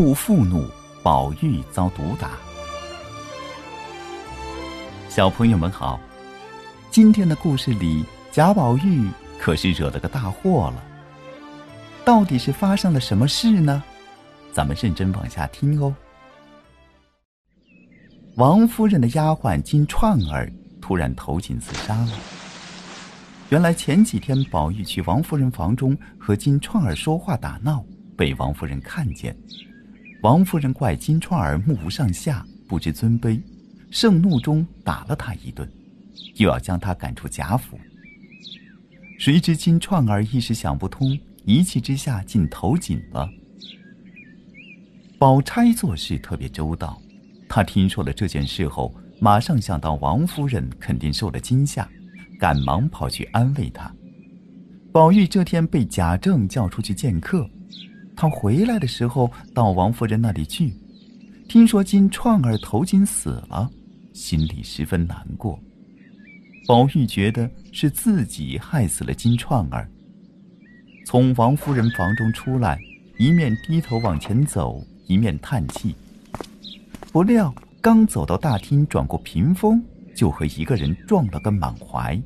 [0.00, 0.64] 触父怒，
[1.02, 2.30] 宝玉遭毒打。
[5.08, 5.98] 小朋友们好，
[6.88, 9.10] 今天的故事里，贾宝玉
[9.40, 10.84] 可是惹了个大祸了。
[12.04, 13.82] 到底是发生了什么事呢？
[14.52, 15.92] 咱们认真往下听哦。
[18.36, 20.48] 王夫人的丫鬟金钏儿
[20.80, 22.12] 突然投井自杀了。
[23.48, 27.84] 原来前几天宝玉去王夫人房中和金钏儿说话打闹，
[28.16, 29.36] 被王夫人看见。
[30.22, 33.40] 王夫人怪金钏儿目无上下，不知尊卑，
[33.90, 35.70] 盛怒中打了他一顿，
[36.34, 37.78] 又要将他赶出贾府。
[39.16, 43.28] 谁知金钏儿一时想不通，一气之下竟投井了。
[45.20, 47.00] 宝钗做事特别周到，
[47.48, 51.88] 她听说了这件事后，马上想到王夫人肯定受了惊吓，
[52.40, 53.92] 赶忙跑去安慰她。
[54.90, 57.48] 宝玉这天被贾政叫出去见客。
[58.20, 60.74] 他回来的时候到王夫人那里去，
[61.48, 63.70] 听说金钏儿投井死了，
[64.12, 65.56] 心里十分难过。
[66.66, 69.88] 宝玉觉得是自己害死了金钏儿，
[71.06, 72.76] 从王夫人房中出来，
[73.20, 75.94] 一面低头往前走，一面叹气。
[77.12, 79.80] 不料刚走到大厅，转过屏风，
[80.16, 82.20] 就和一个人撞了个满怀。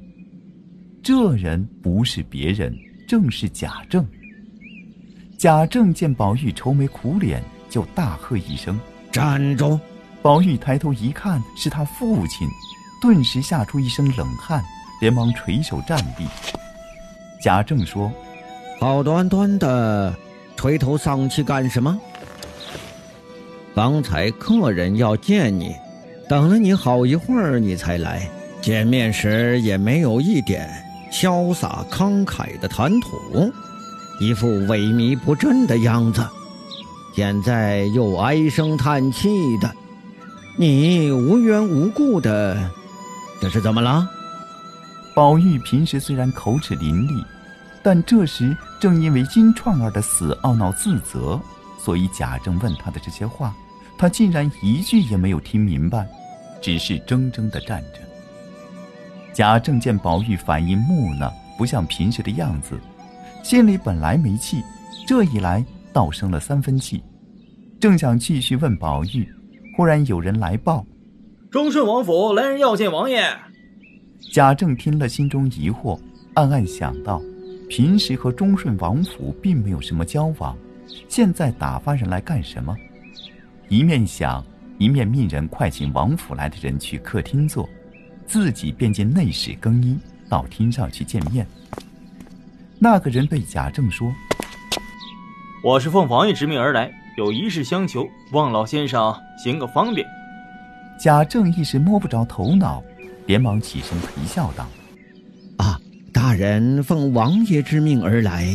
[1.02, 2.74] 这人不是别人，
[3.06, 4.02] 正是贾政。
[5.42, 8.78] 贾政见宝玉愁眉苦脸，就大喝一声
[9.10, 9.76] ：“站住！”
[10.22, 12.46] 宝玉抬头一看，是他父亲，
[13.00, 14.62] 顿时吓出一身冷汗，
[15.00, 16.28] 连忙垂手站立。
[17.42, 18.08] 贾政说
[18.78, 20.14] ：“好端端的，
[20.54, 21.98] 垂头丧气干什么？
[23.74, 25.74] 刚才客人要见你，
[26.28, 28.30] 等了你好一会儿，你才来。
[28.60, 30.70] 见面时也没有一点
[31.10, 33.52] 潇洒慷慨的谈吐。”
[34.20, 36.24] 一副萎靡不振的样子，
[37.14, 39.70] 现在又唉声叹气的，
[40.56, 42.70] 你无缘无故的，
[43.40, 44.08] 这是怎么了？
[45.14, 47.24] 宝玉平时虽然口齿伶俐，
[47.82, 51.40] 但这时正因为金钏儿的死懊恼自责，
[51.78, 53.54] 所以贾政问他的这些话，
[53.98, 56.08] 他竟然一句也没有听明白，
[56.62, 58.00] 只是怔怔的站着。
[59.34, 62.78] 贾政见宝玉反应木讷，不像平时的样子。
[63.42, 64.62] 心里本来没气，
[65.06, 67.02] 这一来倒生了三分气，
[67.80, 69.28] 正想继续问宝玉，
[69.76, 70.86] 忽然有人来报
[71.50, 73.20] ：“忠顺王府来人要见王爷。”
[74.32, 75.98] 贾政听了，心中疑惑，
[76.34, 77.20] 暗暗想到：
[77.68, 80.56] 平时和忠顺王府并没有什么交往，
[81.08, 82.76] 现在打发人来干什么？
[83.68, 84.42] 一面想，
[84.78, 87.68] 一面命人快请王府来的人去客厅坐，
[88.24, 89.98] 自己便进内室更衣，
[90.28, 91.44] 到厅上去见面。
[92.82, 94.12] 那个人对贾政说
[95.62, 100.04] ：“我是奉王爷之命而来，有一事相求，望老先生行个方便。”
[100.98, 102.82] 贾政一时摸不着头脑，
[103.24, 104.66] 连忙起身陪笑道
[105.58, 105.78] ：“啊，
[106.12, 108.48] 大人奉王爷之命而来，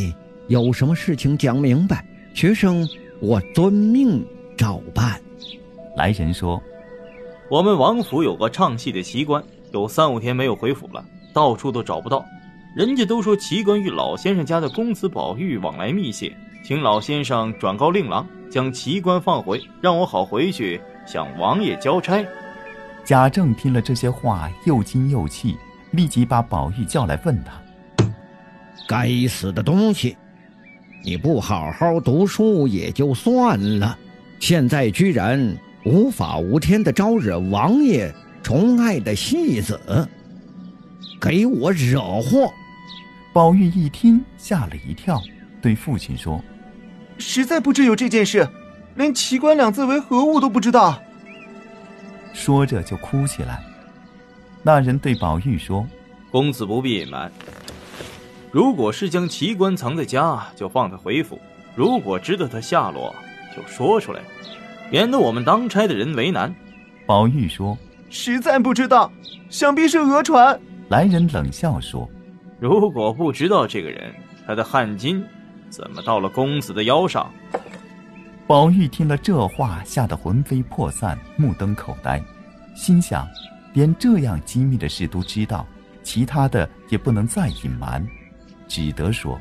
[0.50, 2.86] 有什么事情讲明白，学生
[3.22, 4.22] 我遵命
[4.58, 5.18] 照办。”
[5.96, 6.62] 来人说
[7.50, 11.02] ：“我们王府有个唱戏的奇官，有三五天没有回府了，
[11.34, 12.26] 到处都找不到。”
[12.76, 22.24] 人家都说奇观与老先生家的公子宝玉往来密切，请老先生转告令郎，将奇观放回，让我好回去向王爷交差。
[23.04, 25.58] 贾政听了这些话，又惊又气，
[25.92, 28.06] 立即把宝玉叫来问他
[28.88, 30.16] ：“该死的东西，
[31.04, 33.98] 你不好好读书也就算了，
[34.40, 38.14] 现在居然无法无天的招惹王爷
[38.44, 40.08] 宠爱的戏子，
[41.20, 42.52] 给我惹祸！”
[43.34, 45.22] 宝玉一听，吓了一跳，
[45.62, 46.44] 对父亲说
[47.20, 48.48] ：“实在不知有这件事，
[48.96, 51.00] 连‘奇观’两字为何物都不知道。”
[52.34, 53.62] 说着就哭起来。
[54.64, 55.88] 那人对宝玉说
[56.32, 57.32] ：“公子不必隐瞒，
[58.52, 61.38] 如果是将奇观藏在家，就放他回府；
[61.76, 63.16] 如果知道他下落，
[63.56, 64.22] 就说出来，
[64.92, 66.54] 免得我们当差的人为难。”
[67.06, 67.78] 宝玉说
[68.10, 69.12] ：“实在不知道，
[69.50, 72.10] 想必是讹传。”来人冷笑说。
[72.60, 74.14] 如果不知道这个人，
[74.46, 75.22] 他的汗巾
[75.70, 77.32] 怎么到了公子的腰上？
[78.48, 82.24] 宝玉听了这话，吓得魂飞魄散，目瞪口呆，
[82.76, 83.28] 心想：
[83.74, 85.68] 连这样机密的事都知道，
[86.02, 88.08] 其他的也不能再隐瞒，
[88.68, 89.40] 只得说：“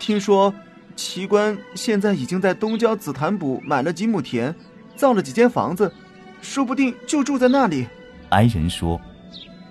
[0.00, 0.52] 听说
[0.96, 4.54] 奇观现在已经在东郊紫檀堡买了几亩田，
[4.96, 5.92] 造了几间房子，
[6.40, 7.86] 说不定就住在那里。”
[8.30, 8.98] 来人说：“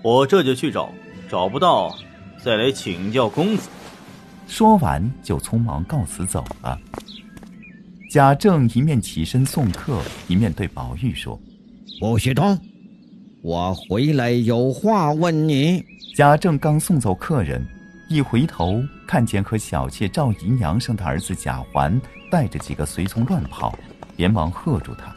[0.02, 0.92] 我这就去找，
[1.28, 1.94] 找不到。”
[2.42, 3.68] 再来请教公子。
[4.46, 6.78] 说完，就匆忙告辞走了。
[8.10, 11.38] 贾政一面起身送客，一面对宝玉说
[12.00, 12.58] ：“不许动，
[13.42, 15.84] 我回来有话问你。”
[16.16, 17.62] 贾政刚送走客人，
[18.08, 23.76] 一回头看见和小妾赵姨娘生的儿子贾环带着几个随从乱跑，
[24.16, 25.14] 连忙喝住他。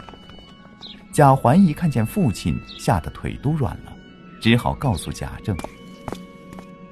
[1.14, 3.94] 贾环一看见父亲，吓得腿都软了，
[4.42, 5.56] 只好告诉贾政。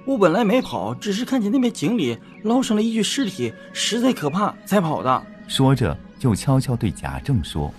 [0.09, 5.23] 我本来没跑，只是看见那边井里捞上了一具尸体，实在可怕，才跑的。
[5.47, 7.71] 说着，就悄悄对贾政说：“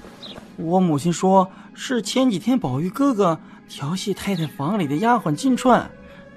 [0.56, 3.37] 我母亲说是前几天宝玉哥哥
[3.69, 5.82] 调戏太太房里的丫鬟金钏，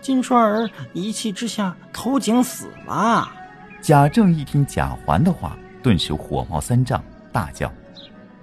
[0.01, 3.31] 金钏儿一气之下投井死了。”
[3.79, 7.71] 贾政一听贾环的话，顿时火冒三丈，大叫：“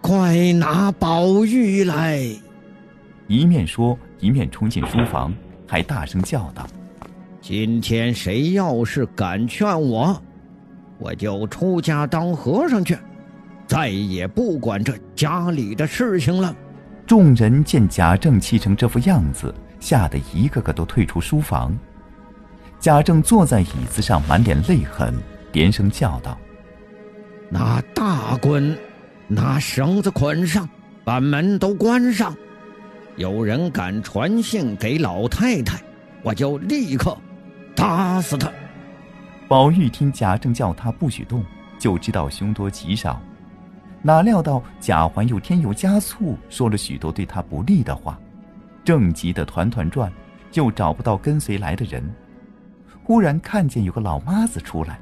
[0.01, 2.21] 快拿宝玉来！”
[3.27, 5.35] 一面说，一面冲进书房，
[5.67, 6.65] 还大声叫道。
[7.43, 10.23] 今天谁要是敢劝我，
[10.99, 12.97] 我就出家当和尚去，
[13.67, 16.55] 再也不管这家里的事情了。
[17.07, 21.77] 众人见贾政气成这副样子，吓得一个个都退出书房。
[22.79, 25.15] 贾政坐在椅子上，满脸泪痕，
[25.53, 26.39] 连声叫道
[27.49, 28.77] ：“拿大棍，
[29.27, 30.69] 拿绳子捆上，
[31.05, 32.37] 把门都关上。
[33.17, 35.81] 有人敢传信给老太太，
[36.23, 37.17] 我就立刻。”
[37.75, 38.51] 打死他！
[39.49, 41.45] 宝玉听贾政叫他不许动，
[41.79, 43.21] 就知道凶多吉少。
[44.03, 48.19] 哪料到贾环又添油加醋，说了许多对他不利的话，
[48.85, 50.11] 正急得团团转，
[50.55, 52.03] 又找不到跟随来的人。
[53.03, 54.99] 忽然看见有个老妈子出来，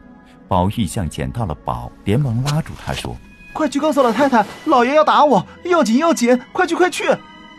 [0.49, 3.14] 宝玉像捡到了宝，连忙拉住他说
[3.53, 7.05] ：“快去告诉老太太，老爷要打我，要紧要紧，快去快去！”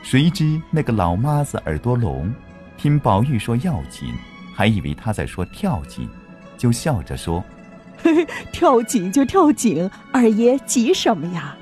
[0.01, 2.33] 谁知那个老妈子耳朵聋，
[2.77, 4.11] 听宝玉说要紧。
[4.59, 6.05] 还以为他在说跳井，
[6.57, 7.41] 就笑着说
[8.51, 11.55] ：“跳井就跳井，二爷急什么呀？”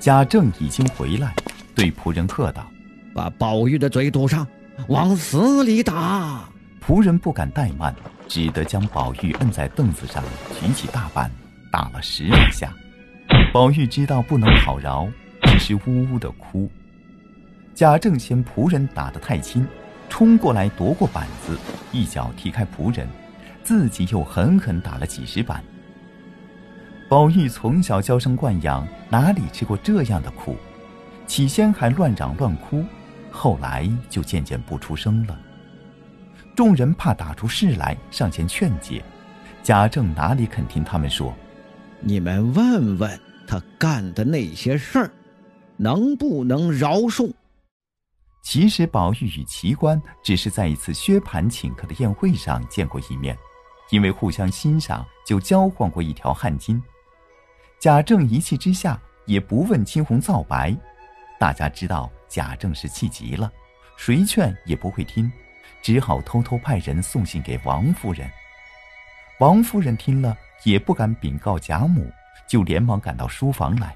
[0.00, 1.34] 贾政已经回来，
[1.74, 2.66] 对仆人喝道
[3.12, 4.46] ：“把宝玉的嘴堵上，
[4.88, 6.48] 往死里打！”
[6.82, 7.94] 仆人不敢怠慢，
[8.26, 10.24] 只得将宝玉摁在凳子上，
[10.58, 11.30] 举起大板
[11.70, 12.72] 打了十来下。
[13.52, 15.06] 宝玉知道不能讨饶，
[15.42, 16.66] 只是呜呜的哭。
[17.74, 19.66] 贾政嫌仆人打得太轻。
[20.12, 21.58] 冲过来夺过板子，
[21.90, 23.08] 一脚踢开仆人，
[23.64, 25.64] 自己又狠狠打了几十板。
[27.08, 30.54] 宝玉从小娇生惯养，哪里吃过这样的苦？
[31.26, 32.84] 起先还乱嚷乱哭，
[33.30, 35.34] 后来就渐渐不出声了。
[36.54, 39.02] 众人怕打出事来，上前劝解。
[39.62, 41.34] 贾政哪里肯听他们说？
[42.00, 45.10] 你们问问他干的那些事儿，
[45.78, 47.32] 能不能饶恕？
[48.42, 53.38] 其实宝玉与奇观只是在一次薛蟠请客的宴会上见过一面，
[53.90, 56.80] 因为互相欣赏，就交换过一条汗巾。
[57.78, 60.76] 贾政一气之下也不问青红皂白，
[61.38, 63.50] 大家知道贾政是气急了，
[63.96, 65.30] 谁劝也不会听，
[65.80, 68.28] 只好偷偷派人送信给王夫人。
[69.38, 72.10] 王夫人听了也不敢禀告贾母，
[72.48, 73.94] 就连忙赶到书房来。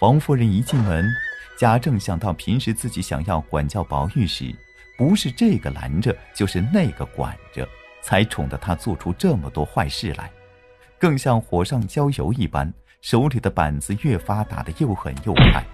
[0.00, 1.06] 王夫人一进门。
[1.56, 4.54] 贾政想到平时自己想要管教宝玉时，
[4.98, 7.68] 不是这个拦着，就是那个管着，
[8.02, 10.30] 才宠得他做出这么多坏事来，
[10.98, 15.64] 更像火上浇油一般，手里的板子越发打得又狠又快。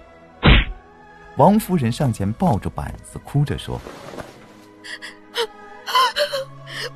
[1.37, 3.81] 王夫人上前抱着板子，哭着说：“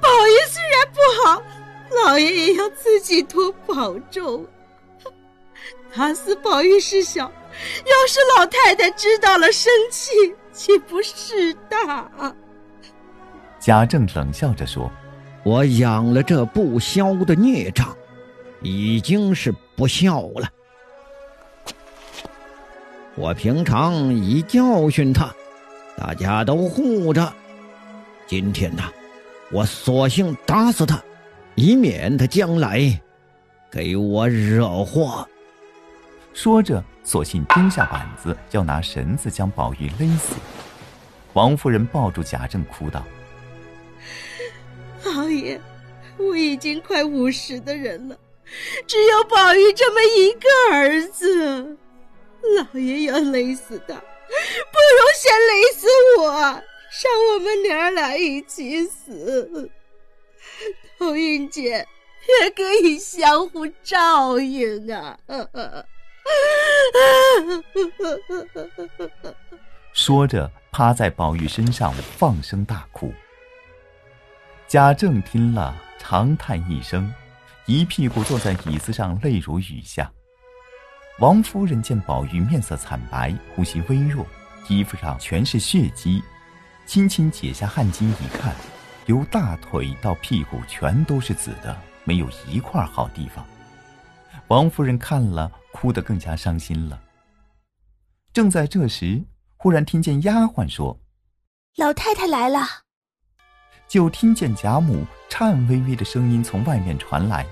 [0.01, 1.43] 宝玉虽然不好，
[2.05, 4.47] 老爷也要自己多保重。
[5.95, 7.31] 打死宝玉事小。”
[7.85, 10.11] 要是老太太知道了，生气
[10.53, 12.35] 岂不是大？
[13.61, 14.91] 贾政冷笑着说
[15.45, 17.97] ：“我养了这不消的孽障，
[18.61, 20.49] 已经是不孝了。
[23.15, 25.33] 我平常已教训他，
[25.97, 27.33] 大家都护着。
[28.27, 28.83] 今天呢，
[29.53, 31.01] 我索性打死他，
[31.55, 33.01] 以免他将来
[33.71, 35.29] 给我惹祸。”
[36.35, 36.83] 说着。
[37.05, 40.37] 索性丢下板子，要拿绳子将宝玉勒死。
[41.33, 43.05] 王夫人抱住贾政，哭道
[45.05, 45.61] ：“老爷，
[46.17, 48.17] 我已经快五十的人了，
[48.87, 51.77] 只有宝玉这么一个儿子，
[52.57, 55.89] 老爷要勒死他，不如先勒死
[56.21, 59.69] 我，让我们娘俩一起死。
[61.01, 61.85] 头云姐
[62.41, 65.19] 也可以相互照应啊。”
[69.93, 73.13] 说着，趴在宝玉身上放声大哭。
[74.67, 77.13] 贾政听了，长叹一声，
[77.67, 80.11] 一屁股坐在椅子上，泪如雨下。
[81.19, 84.27] 王夫人见宝玉面色惨白，呼吸微弱，
[84.69, 86.23] 衣服上全是血迹，
[86.87, 88.55] 轻轻解下汗巾一看，
[89.07, 93.47] 由大腿到屁股全都是紫的，没有一块好地方。
[94.53, 97.01] 王夫人看了，哭得更加伤心了。
[98.35, 99.19] 正在这时，
[99.57, 101.01] 忽然听见丫鬟说
[101.77, 102.61] ：“老太太来了。”
[103.89, 107.47] 就听见贾母颤巍巍的声音从外面传来：“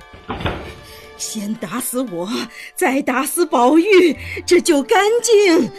[1.17, 2.29] 先打死我，
[2.75, 4.15] 再打死宝玉，
[4.45, 5.71] 这就干净。”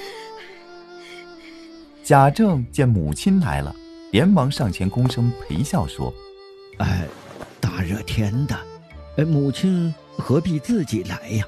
[2.04, 3.76] 贾政见母亲来了，
[4.12, 6.12] 连忙上前躬身陪笑说
[6.82, 7.08] ：“哎，
[7.60, 8.60] 大热天的，
[9.18, 11.44] 哎，母亲何必自己来呀？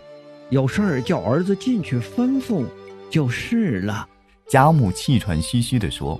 [0.49, 2.65] 有事儿叫儿子进去吩咐
[3.09, 4.07] 就是了。”
[4.49, 6.19] 贾母气喘吁吁地说：“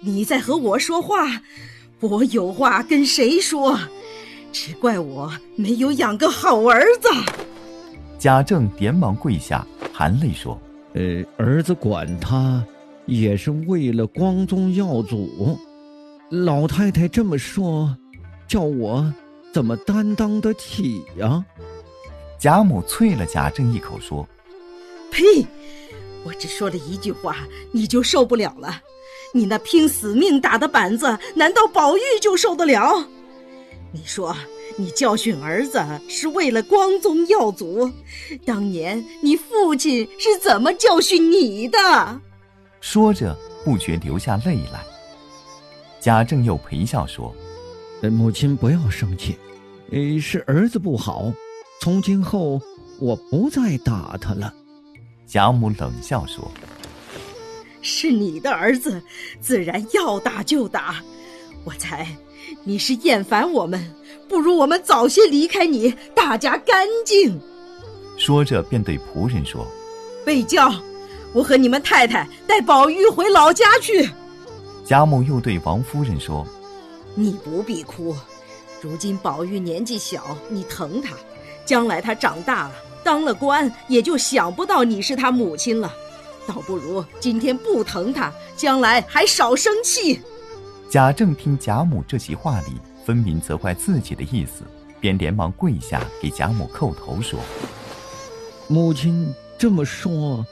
[0.00, 1.42] 你在和我说话。”
[2.00, 3.78] 我有话跟谁说？
[4.52, 7.08] 只怪我没有养个好儿子。
[8.18, 10.60] 贾政连忙跪下，含泪说
[10.92, 12.62] ：“呃，儿子管他，
[13.06, 15.58] 也是为了光宗耀祖。
[16.30, 17.96] 老太太这么说，
[18.46, 19.12] 叫我
[19.52, 21.44] 怎么担当得起呀？”
[22.38, 24.26] 贾母啐了贾政一口说
[25.10, 25.46] ：“呸！
[26.24, 27.36] 我只说了一句话，
[27.72, 28.82] 你就受不了了。”
[29.34, 33.06] 你那拼死命打的板子，难道宝玉就受得了？
[33.92, 34.34] 你说
[34.76, 37.90] 你教训儿子是为了光宗耀祖，
[38.46, 42.20] 当年你父亲是怎么教训你的？
[42.80, 44.82] 说着不觉流下泪来。
[46.00, 47.34] 贾政又陪笑说
[48.10, 49.36] ：“母亲不要生气，
[49.90, 51.30] 呃，是儿子不好，
[51.80, 52.60] 从今后
[52.98, 54.52] 我不再打他了。”
[55.26, 56.50] 贾母冷笑说。
[57.82, 59.00] 是你的儿子，
[59.40, 60.96] 自然要打就打。
[61.62, 62.06] 我猜
[62.64, 63.94] 你是厌烦我们，
[64.28, 67.40] 不如我们早些离开你，大家干净。
[68.16, 69.66] 说着，便对仆人说
[70.24, 70.72] ：“备轿，
[71.32, 74.08] 我和你们太太带宝玉回老家去。”
[74.84, 76.46] 贾母又对王夫人说
[77.14, 78.16] ：“你不必哭，
[78.80, 81.14] 如今宝玉年纪小，你疼他，
[81.66, 85.92] 将来他长大了，当了官，也就想不到你是他母亲了。”
[86.48, 90.20] 倒不如今天不疼他，将来还少生气。
[90.88, 94.62] 贾政听贾母这席话里分明责怪自己的意思，
[95.00, 97.40] 便连忙跪下给贾母叩头说
[98.68, 100.46] ：“母亲这么说，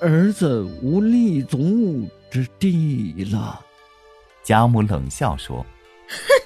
[0.00, 3.60] 儿子无立足之地了。”
[4.44, 5.66] 贾母冷笑说
[6.08, 6.16] ：“哼，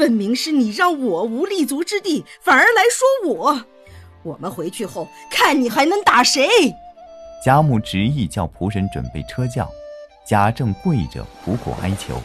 [0.00, 3.62] 分明是你让我无立足之地，反而来说我。
[4.22, 6.48] 我们回去后，看你还能打谁。”
[7.44, 9.70] 贾母执意叫仆人准备车轿，
[10.26, 12.18] 贾政跪着苦苦哀求。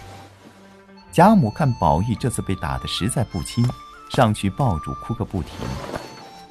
[1.11, 3.69] 贾母看宝玉这次被打得实在不轻，
[4.09, 5.51] 上去抱住哭个不停。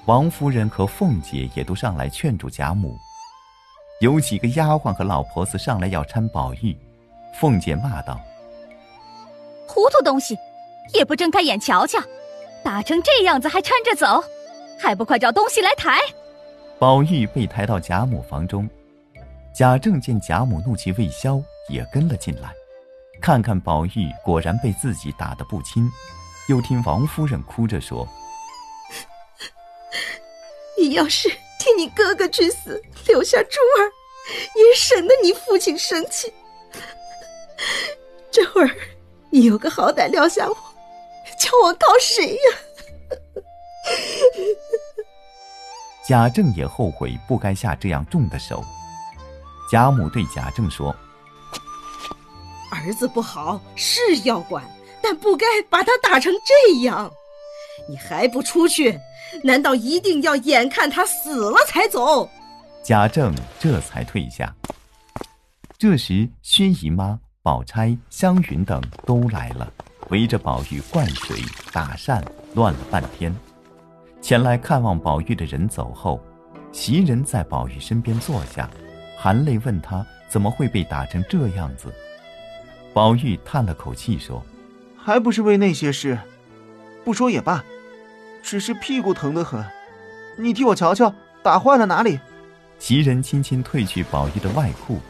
[0.04, 2.99] 王夫人和凤姐也都上来劝住贾母。
[4.02, 6.76] 有几个丫鬟和老婆子上来要搀宝玉，
[7.40, 8.21] 凤姐骂道
[9.66, 10.37] ：“糊涂东西，
[10.93, 11.99] 也不睁开眼瞧瞧，
[12.62, 14.23] 打成这样子还搀着走，
[14.79, 15.99] 还不快找东西来抬！”
[16.79, 18.69] 宝玉被抬到贾母房中，
[19.55, 22.53] 贾政见贾母怒气未消，也跟了进来，
[23.21, 25.88] 看看宝玉果然被自己打得不轻，
[26.49, 28.07] 又听王夫人哭着说
[30.79, 33.88] ：“你要是替你哥哥去死，留下珠儿，
[34.57, 36.33] 也省得你父亲生气。
[38.31, 38.71] 这会儿
[39.31, 40.57] 你有个好歹撂下我，
[41.38, 42.40] 叫我告谁呀？”
[46.07, 48.62] 贾政也后悔不该下这样重的手。
[49.71, 50.95] 贾母对贾政说
[52.71, 54.62] ：“儿子不好是要管，
[55.02, 57.11] 但不该把他打成这样。
[57.88, 59.00] 你还不出去？
[59.43, 62.28] 难道一定要眼看他死了才走？”
[62.85, 64.54] 贾政这才退下。
[65.78, 69.73] 这时，薛姨妈、宝钗、湘云等都来了，
[70.11, 71.41] 围着宝玉灌水、
[71.73, 72.23] 打扇，
[72.55, 73.35] 乱了半天。
[74.21, 76.23] 前来看望宝玉的人走后，
[76.73, 78.69] 袭人在宝玉身边坐下，
[79.17, 81.93] 含泪问他怎么会被打成这样子。
[82.93, 84.45] 宝玉叹了口气说
[84.97, 86.19] ：“还不是为那些事，
[87.05, 87.65] 不说也罢，
[88.43, 89.65] 只是屁股疼得很。
[90.37, 92.21] 你替我瞧瞧，打坏了哪里？”
[92.79, 95.01] 袭人轻轻褪去宝玉的外裤，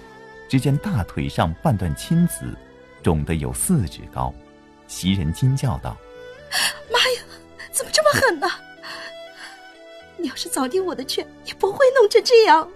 [0.49, 2.57] 只见大腿上半段青紫，
[3.03, 4.33] 肿得有四指高。
[4.87, 5.97] 袭人惊叫道
[6.93, 7.23] ：“妈呀，
[7.73, 8.49] 怎么这么狠呢？”
[10.17, 12.67] 你要是早听我的劝，也不会弄成这样。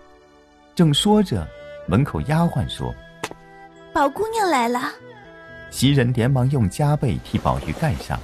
[0.74, 1.46] 正说着，
[1.86, 2.94] 门口丫鬟说
[3.92, 4.92] ：“宝姑娘来了。”
[5.70, 8.18] 袭人连忙用夹被替宝玉盖上。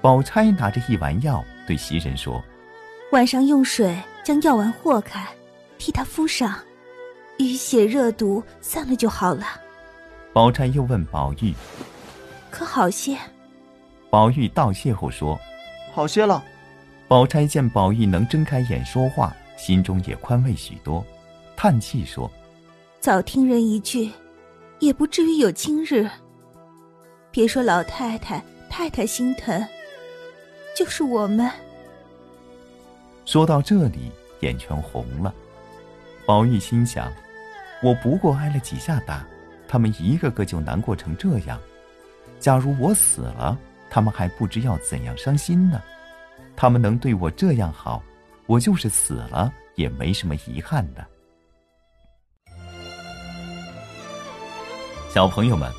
[0.00, 2.42] 宝钗拿着一丸药，对袭人说
[3.12, 5.26] ：“晚上用水将药丸和开，
[5.78, 6.58] 替他敷上，
[7.38, 9.44] 淤血热毒散了就好了。
[10.32, 11.54] 宝钗又问宝玉
[12.50, 13.16] ：“可好些？”
[14.10, 15.38] 宝玉道谢后说
[15.94, 16.42] ：“好些了。”
[17.08, 21.04] 宝钗见宝玉能睁开眼说话，心中也宽慰许多，
[21.56, 22.30] 叹气说
[23.00, 24.10] ：“早听人一句，
[24.78, 26.08] 也不至于有今日。
[27.32, 29.66] 别说老太太、太太心疼，
[30.76, 31.50] 就是我们。”
[33.26, 35.34] 说到这里，眼圈红了。
[36.26, 37.12] 宝玉心想
[37.82, 39.26] ：“我不过挨了几下打，
[39.66, 41.60] 他们一个个就难过成这样。
[42.40, 43.56] 假如我死了，
[43.90, 45.80] 他们还不知要怎样伤心呢。
[46.56, 48.02] 他们能对我这样好，
[48.46, 51.06] 我就是死了也没什么遗憾的。”
[55.12, 55.70] 小朋友们，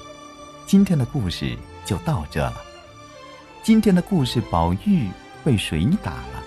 [0.67, 2.61] 今天的故事就到这了。
[3.63, 5.09] 今天的故事，宝玉
[5.43, 6.43] 被谁打了？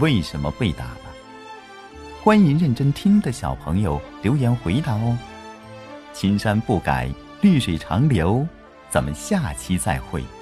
[0.00, 1.00] 为什么被打了？
[2.22, 5.16] 欢迎认真听的小朋友留言回答哦。
[6.12, 7.08] 青山不改，
[7.40, 8.46] 绿水长流。
[8.90, 10.37] 咱们下期再会。